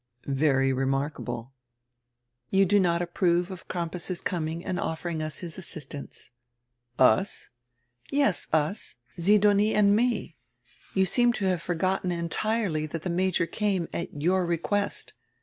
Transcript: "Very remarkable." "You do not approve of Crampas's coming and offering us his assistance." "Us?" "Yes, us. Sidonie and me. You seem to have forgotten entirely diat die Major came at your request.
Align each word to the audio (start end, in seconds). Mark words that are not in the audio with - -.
"Very 0.25 0.73
remarkable." 0.73 1.53
"You 2.49 2.65
do 2.65 2.79
not 2.79 3.03
approve 3.03 3.51
of 3.51 3.67
Crampas's 3.67 4.19
coming 4.19 4.65
and 4.65 4.79
offering 4.79 5.21
us 5.21 5.41
his 5.41 5.59
assistance." 5.59 6.31
"Us?" 6.97 7.51
"Yes, 8.09 8.47
us. 8.51 8.95
Sidonie 9.19 9.75
and 9.75 9.95
me. 9.95 10.37
You 10.95 11.05
seem 11.05 11.33
to 11.33 11.45
have 11.45 11.61
forgotten 11.61 12.11
entirely 12.11 12.87
diat 12.87 13.01
die 13.03 13.11
Major 13.11 13.45
came 13.45 13.87
at 13.93 14.19
your 14.23 14.43
request. 14.43 15.13